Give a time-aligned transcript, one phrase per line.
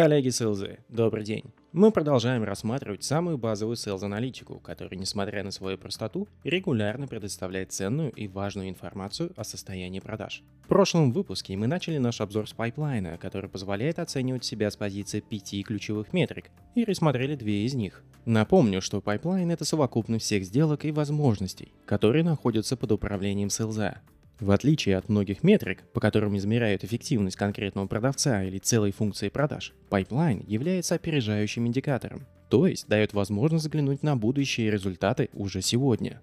[0.00, 1.42] Коллеги sales, добрый день.
[1.72, 8.28] Мы продолжаем рассматривать самую базовую sales-аналитику, которая, несмотря на свою простоту, регулярно предоставляет ценную и
[8.28, 10.44] важную информацию о состоянии продаж.
[10.66, 15.18] В прошлом выпуске мы начали наш обзор с пайплайна, который позволяет оценивать себя с позиции
[15.18, 18.04] пяти ключевых метрик, и рассмотрели две из них.
[18.24, 24.00] Напомню, что пайплайн— это совокупность всех сделок и возможностей, которые находятся под управлением sales а.
[24.40, 29.74] В отличие от многих метрик, по которым измеряют эффективность конкретного продавца или целой функции продаж,
[29.90, 36.20] пайплайн является опережающим индикатором, то есть дает возможность взглянуть на будущие результаты уже сегодня.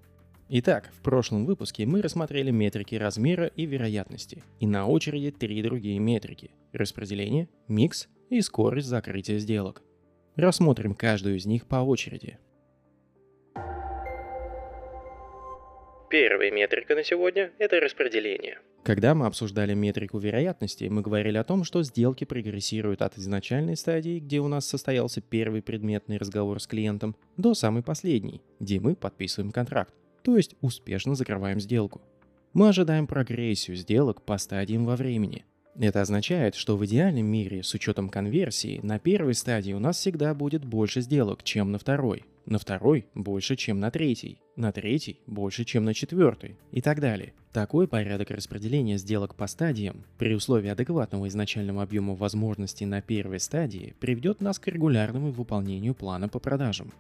[0.48, 6.00] Итак, в прошлом выпуске мы рассмотрели метрики размера и вероятности, и на очереди три другие
[6.00, 9.82] метрики– распределение, микс и скорость закрытия сделок.
[10.36, 12.38] Рассмотрим каждую из них по очереди–
[16.10, 18.60] Первая метрика на сегодня– это распределение.
[18.84, 24.20] Когда мы обсуждали метрику вероятности, мы говорили о том, что сделки прогрессируют от изначальной стадии,
[24.20, 29.52] где у нас состоялся первый предметный разговор с клиентом, до самой последней, где мы подписываем
[29.52, 32.02] контракт, то есть успешно закрываем сделку.
[32.54, 35.44] Мы ожидаем прогрессию сделок по стадиям во времени.
[35.78, 40.36] Это означает, что в идеальном мире с учетом конверсии на первой стадии у нас всегда
[40.36, 45.66] будет больше сделок, чем на второй– на второй больше, чем на третий, на третий больше,
[45.66, 47.34] чем на четвертый и так далее.
[47.52, 53.96] Такой порядок распределения сделок по стадиям при условии адекватного изначального объема возможностей на первой стадии
[54.00, 56.94] приведет нас к регулярному выполнению плана по продажам.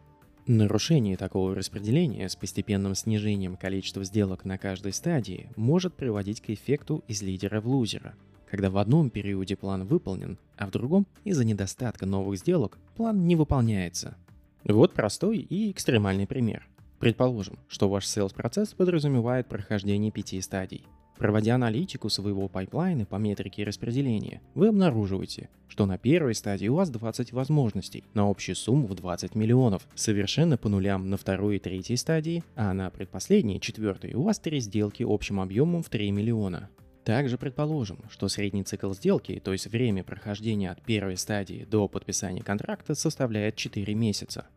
[0.48, 7.04] Нарушение такого распределения с постепенным снижением количества сделок на каждой стадии может приводить к эффекту
[7.08, 8.14] из лидера в лузера,
[8.50, 13.36] когда в одном периоде план выполнен, а в другом из-за недостатка новых сделок план не
[13.36, 14.16] выполняется–
[14.74, 16.68] вот простой и экстремальный пример.
[17.00, 20.86] Предположим, что ваш sales-процесс подразумевает прохождение пяти стадий.
[21.18, 26.90] Проводя аналитику своего пайплайна по метрике распределения, вы обнаруживаете, что на первой стадии у вас
[26.90, 31.96] 20 возможностей на общую сумму в 20 миллионов, совершенно по нулям на второй и третьей
[31.96, 36.70] стадии, а на предпоследней, четвертой, у вас три сделки общим объемом в 3 миллиона.
[37.06, 42.42] Также предположим, что средний цикл сделки, то есть время прохождения от первой стадии до подписания
[42.42, 44.48] контракта составляет 4 месяца.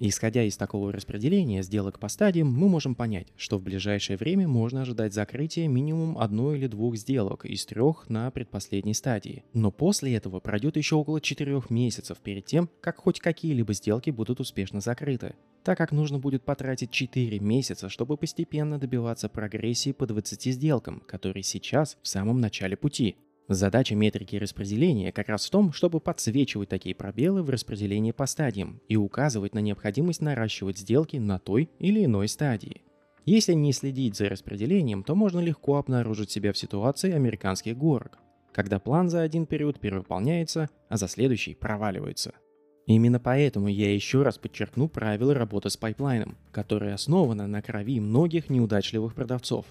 [0.00, 4.82] Исходя из такого распределения сделок по стадиям, мы можем понять, что в ближайшее время можно
[4.82, 9.42] ожидать закрытия минимум одной или двух сделок из трех на предпоследней стадии.
[9.54, 14.38] Но после этого пройдет еще около 4 месяцев перед тем, как хоть какие-либо сделки будут
[14.38, 20.54] успешно закрыты так как нужно будет потратить 4 месяца, чтобы постепенно добиваться прогрессии по 20
[20.54, 23.16] сделкам, которые сейчас в самом начале пути.
[23.48, 28.80] Задача метрики распределения как раз в том, чтобы подсвечивать такие пробелы в распределении по стадиям
[28.88, 32.82] и указывать на необходимость наращивать сделки на той или иной стадии.
[33.24, 38.18] Если не следить за распределением, то можно легко обнаружить себя в ситуации американских горок,
[38.52, 42.34] когда план за один период перевыполняется, а за следующий проваливается–
[42.88, 48.48] Именно поэтому я еще раз подчеркну правила работы с пайплайном, которое основано на крови многих
[48.48, 49.66] неудачливых продавцов.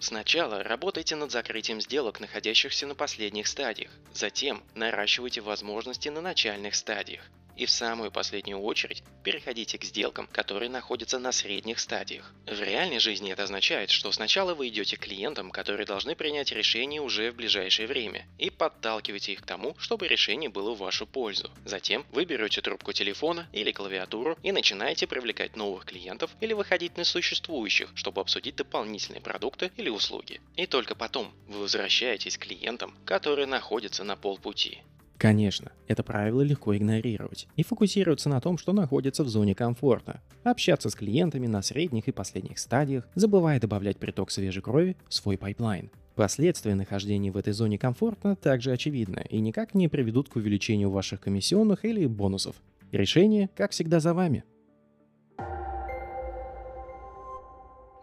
[0.00, 3.90] Сначала работайте над закрытием сделок, находящихся на последних стадиях.
[4.14, 7.30] Затем наращивайте возможности на начальных стадиях.
[7.60, 12.32] И в самую последнюю очередь переходите к сделкам, которые находятся на средних стадиях.
[12.46, 17.02] В реальной жизни это означает, что сначала вы идете к клиентам, которые должны принять решение
[17.02, 21.50] уже в ближайшее время, и подталкиваете их к тому, чтобы решение было в вашу пользу.
[21.66, 27.04] Затем вы берете трубку телефона или клавиатуру и начинаете привлекать новых клиентов или выходить на
[27.04, 30.40] существующих, чтобы обсудить дополнительные продукты или услуги.
[30.56, 34.80] И только потом вы возвращаетесь к клиентам, которые находятся на полпути.
[35.20, 40.22] Конечно, это правило легко игнорировать и фокусироваться на том, что находится в зоне комфорта.
[40.44, 45.36] Общаться с клиентами на средних и последних стадиях, забывая добавлять приток свежей крови в свой
[45.36, 45.90] пайплайн.
[46.14, 51.20] Последствия нахождения в этой зоне комфорта также очевидны и никак не приведут к увеличению ваших
[51.20, 52.56] комиссионных или бонусов.
[52.90, 54.44] Решение, как всегда, за вами.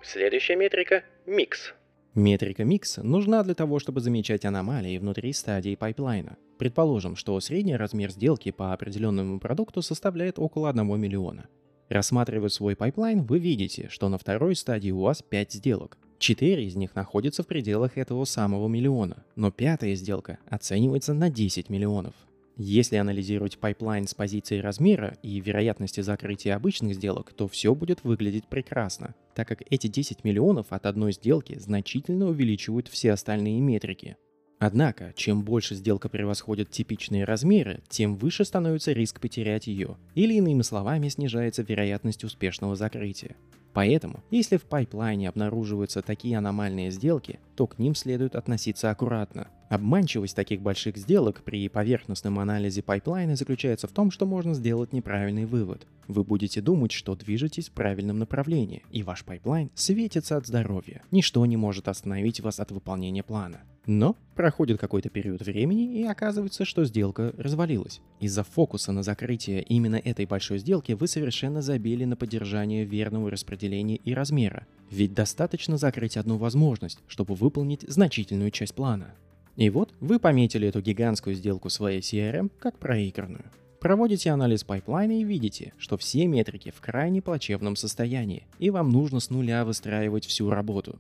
[0.04, 1.74] Следующая метрика– микс.
[2.14, 6.38] Метрика микс нужна для того, чтобы замечать аномалии внутри стадии пайплайна.
[6.58, 11.48] Предположим, что средний размер сделки по определенному продукту составляет около 1 миллиона.
[11.90, 15.98] Рассматривая свой пайплайн, вы видите, что на второй стадии у вас 5 сделок.
[16.20, 21.70] 4 из них находятся в пределах этого самого миллиона, но пятая сделка оценивается на 10
[21.70, 22.14] миллионов.
[22.60, 28.48] Если анализировать пайплайн с позиции размера и вероятности закрытия обычных сделок, то все будет выглядеть
[28.48, 34.18] прекрасно, так как эти 10 миллионов от одной сделки значительно увеличивают все остальные метрики.
[34.60, 40.64] Однако, чем больше сделка превосходит типичные размеры, тем выше становится риск потерять ее, или иными
[40.64, 43.36] словами снижается вероятность успешного закрытия.
[43.74, 49.50] Поэтому, если в пайплайне обнаруживаются такие аномальные сделки, то к ним следует относиться аккуратно.
[49.70, 55.46] Обманчивость таких больших сделок при поверхностном анализе пайплайна заключается в том, что можно сделать неправильный
[55.46, 55.86] вывод.
[56.08, 61.04] Вы будете думать, что движетесь в правильном направлении, и ваш пайплайн светится от здоровья.
[61.12, 63.62] Ничто не может остановить вас от выполнения плана.
[63.88, 68.02] Но проходит какой-то период времени и оказывается, что сделка развалилась.
[68.20, 73.96] Из-за фокуса на закрытие именно этой большой сделки вы совершенно забили на поддержание верного распределения
[73.96, 74.68] и размера.
[74.92, 79.16] Ведь достаточно закрыть одну возможность, чтобы выполнить значительную часть плана.
[79.56, 83.46] И вот вы пометили эту гигантскую сделку своей CRM как проигранную.
[83.80, 89.22] Проводите анализ пайплайна и видите, что все метрики в крайне плачевном состоянии, и вам нужно
[89.22, 91.00] с нуля выстраивать всю работу.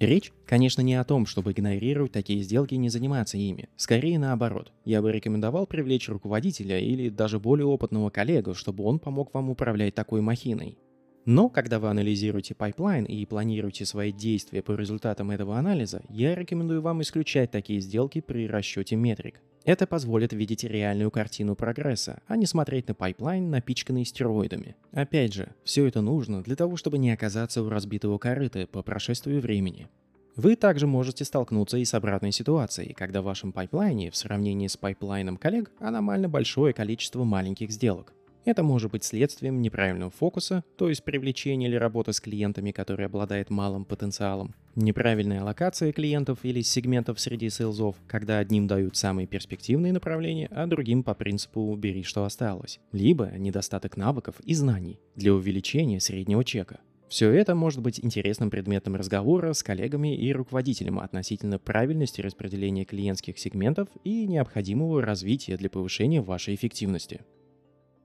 [0.00, 3.68] Речь, конечно, не о том, чтобы игнорировать такие сделки и не заниматься ими.
[3.76, 4.72] Скорее наоборот.
[4.84, 9.94] Я бы рекомендовал привлечь руководителя или даже более опытного коллегу, чтобы он помог вам управлять
[9.94, 10.78] такой махиной.
[11.26, 16.82] Но когда вы анализируете пайплайн и планируете свои действия по результатам этого анализа, я рекомендую
[16.82, 19.40] вам исключать такие сделки при расчете метрик.
[19.64, 24.76] Это позволит видеть реальную картину прогресса, а не смотреть на пайплайн, напичканный стероидами.
[24.92, 29.40] Опять же, все это нужно для того, чтобы не оказаться у разбитого корыта по прошествию
[29.40, 29.88] времени.
[30.36, 34.76] Вы также можете столкнуться и с обратной ситуацией, когда в вашем пайплайне в сравнении с
[34.76, 38.12] пайплайном коллег аномально большое количество маленьких сделок.
[38.44, 43.48] Это может быть следствием неправильного фокуса, то есть привлечения или работа с клиентами, которые обладают
[43.48, 50.48] малым потенциалом, неправильная локация клиентов или сегментов среди сейлзов, когда одним дают самые перспективные направления,
[50.50, 56.44] а другим по принципу «бери, что осталось», либо недостаток навыков и знаний для увеличения среднего
[56.44, 56.80] чека.
[57.08, 63.38] Все это может быть интересным предметом разговора с коллегами и руководителем относительно правильности распределения клиентских
[63.38, 67.20] сегментов и необходимого развития для повышения вашей эффективности.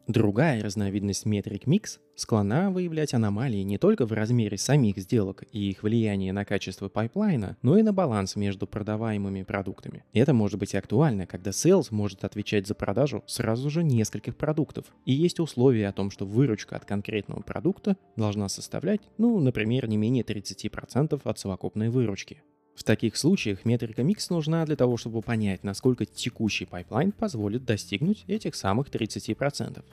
[0.09, 5.83] Другая разновидность метрик микс склонна выявлять аномалии не только в размере самих сделок и их
[5.83, 10.03] влияние на качество пайплайна, но и на баланс между продаваемыми продуктами.
[10.11, 15.13] Это может быть актуально, когда sales может отвечать за продажу сразу же нескольких продуктов, и
[15.13, 20.23] есть условия о том, что выручка от конкретного продукта должна составлять, ну, например, не менее
[20.23, 22.41] 30% от совокупной выручки.
[22.79, 28.23] В таких случаях метрика микс нужна для того, чтобы понять, насколько текущий пайплайн позволит достигнуть
[28.29, 29.83] этих самых 30%.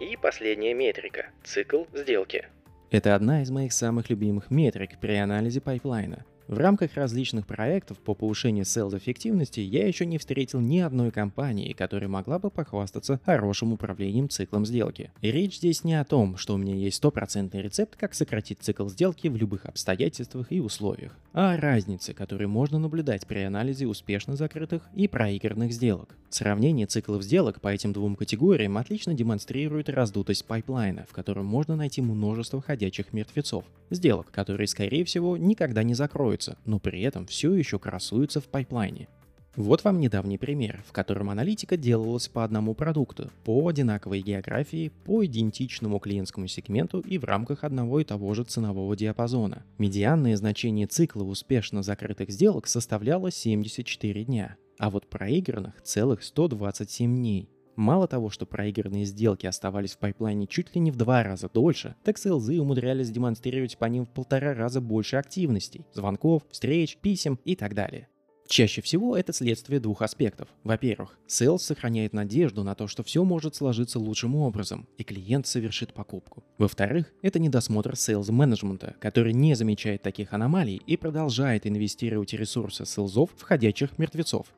[0.00, 2.48] И последняя метрика– цикл сделки.
[2.90, 6.24] Это одна из моих самых любимых метрик при анализе пайплайна.
[6.50, 11.72] В рамках различных проектов по повышению sales эффективности я еще не встретил ни одной компании,
[11.72, 15.12] которая могла бы похвастаться хорошим управлением циклом сделки.
[15.20, 18.88] И речь здесь не о том, что у меня есть стопроцентный рецепт, как сократить цикл
[18.88, 24.34] сделки в любых обстоятельствах и условиях, а о разнице, которую можно наблюдать при анализе успешно
[24.34, 26.16] закрытых и проигранных сделок.
[26.30, 32.02] Сравнение циклов сделок по этим двум категориям отлично демонстрирует раздутость пайплайна, в котором можно найти
[32.02, 33.64] множество ходячих мертвецов.
[33.90, 35.94] Сделок, которые, скорее всего, никогда не
[36.40, 39.08] закроются, но при этом все еще красуются в пайплайне.
[39.56, 45.24] Вот вам недавний пример, в котором аналитика делалась по одному продукту, по одинаковой географии, по
[45.24, 49.64] идентичному клиентскому сегменту и в рамках одного и того же ценового диапазона.
[49.78, 57.50] Медианное значение цикла успешно закрытых сделок составляло 74 дня а вот проигранных целых 127 дней.
[57.80, 61.96] Мало того, что проигранные сделки оставались в пайплайне чуть ли не в два раза дольше,
[62.04, 67.56] так селзы умудрялись демонстрировать по ним в полтора раза больше активностей, звонков, встреч, писем и
[67.56, 68.08] так далее.
[68.46, 70.48] Чаще всего это следствие двух аспектов.
[70.62, 75.94] Во-первых, Sales сохраняет надежду на то, что все может сложиться лучшим образом, и клиент совершит
[75.94, 76.44] покупку.
[76.58, 83.30] Во-вторых, это недосмотр Sales менеджмента, который не замечает таких аномалий и продолжает инвестировать ресурсы селзов
[83.38, 84.48] в ходячих мертвецов.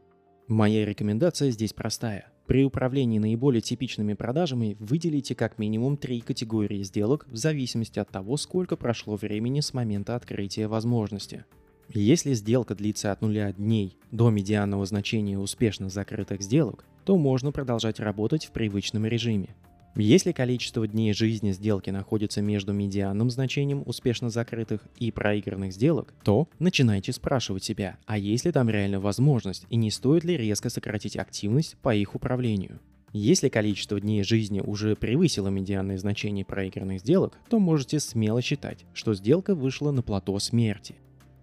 [0.48, 2.31] Моя рекомендация здесь простая.
[2.46, 8.36] При управлении наиболее типичными продажами выделите как минимум три категории сделок в зависимости от того,
[8.36, 11.44] сколько прошло времени с момента открытия возможности.
[11.88, 18.00] Если сделка длится от нуля дней до медианного значения успешно закрытых сделок, то можно продолжать
[18.00, 19.54] работать в привычном режиме.
[19.94, 26.48] Если количество дней жизни сделки находится между медианным значением успешно закрытых и проигранных сделок, то
[26.58, 31.18] начинайте спрашивать себя, а есть ли там реально возможность и не стоит ли резко сократить
[31.18, 32.80] активность по их управлению.
[33.12, 39.12] Если количество дней жизни уже превысило медианное значение проигранных сделок, то можете смело считать, что
[39.12, 40.94] сделка вышла на плато смерти.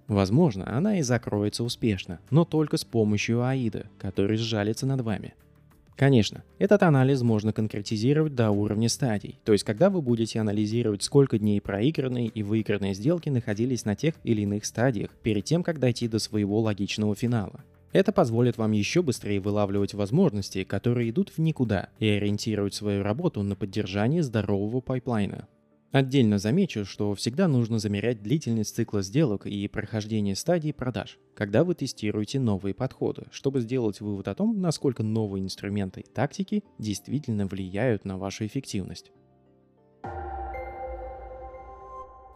[0.08, 5.36] Возможно, она и закроется успешно, но только с помощью Аида, который сжалится над вами–
[6.00, 11.38] Конечно, этот анализ можно конкретизировать до уровня стадий, то есть когда вы будете анализировать, сколько
[11.38, 16.08] дней проигранные и выигранные сделки находились на тех или иных стадиях перед тем, как дойти
[16.08, 17.66] до своего логичного финала.
[17.92, 23.44] Это позволит вам еще быстрее вылавливать возможности, которые идут в никуда, и ориентировать свою работу
[23.44, 25.50] на поддержание здорового пайплайна.
[25.92, 31.74] Отдельно замечу, что всегда нужно замерять длительность цикла сделок и прохождение стадий продаж, когда вы
[31.74, 38.06] тестируете новые подходы, чтобы сделать вывод о том, насколько новые инструменты и тактики действительно влияют
[38.06, 39.12] на вашу эффективность.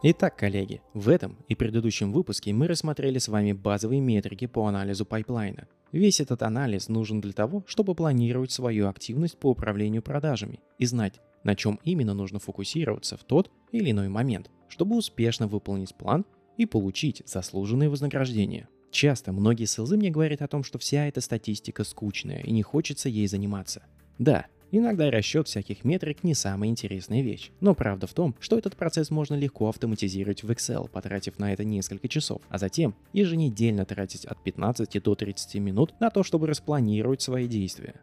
[0.02, 5.06] Итак, коллеги, в этом и предыдущем выпуске мы рассмотрели с вами базовые метрики по анализу
[5.06, 5.68] пайплайна.
[5.92, 11.20] Весь этот анализ нужен для того, чтобы планировать свою активность по управлению продажами и знать,
[11.44, 16.24] на чем именно нужно фокусироваться в тот или иной момент, чтобы успешно выполнить план
[16.56, 18.68] и получить заслуженное вознаграждение.
[18.90, 23.08] Часто многие селзы мне говорят о том, что вся эта статистика скучная и не хочется
[23.08, 23.82] ей заниматься.
[24.18, 27.50] Да, иногда расчет всяких метрик не самая интересная вещь.
[27.60, 31.64] Но правда в том, что этот процесс можно легко автоматизировать в Excel, потратив на это
[31.64, 37.20] несколько часов, а затем еженедельно тратить от 15 до 30 минут на то, чтобы распланировать
[37.20, 38.00] свои действия.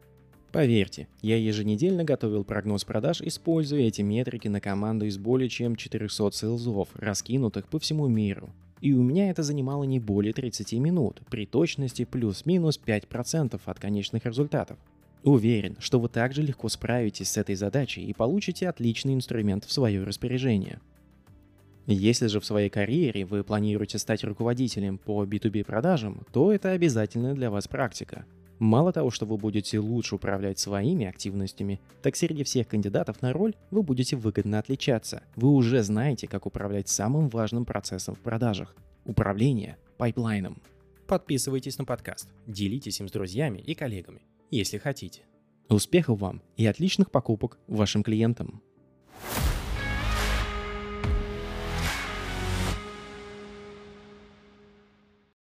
[0.52, 6.32] Поверьте, я еженедельно готовил прогноз продаж, используя эти метрики на команду из более чем 400
[6.32, 8.50] селзов, раскинутых по всему миру.
[8.82, 14.26] И у меня это занимало не более 30 минут, при точности плюс-минус 5% от конечных
[14.26, 14.78] результатов.
[15.24, 20.04] Уверен, что вы также легко справитесь с этой задачей и получите отличный инструмент в свое
[20.04, 20.82] распоряжение.
[21.86, 27.36] Если же в своей карьере вы планируете стать руководителем по B2B продажам, то это обязательно
[27.36, 28.26] для вас практика–
[28.62, 33.56] Мало того, что вы будете лучше управлять своими активностями, так среди всех кандидатов на роль
[33.72, 35.24] вы будете выгодно отличаться.
[35.36, 38.76] Вы уже знаете, как управлять самым важным процессом в продажах–
[39.06, 40.62] управление пайплайном.
[41.08, 45.24] Подписывайтесь на подкаст, делитесь им с друзьями и коллегами, если хотите.
[45.68, 48.62] Успехов вам и отличных покупок вашим клиентам!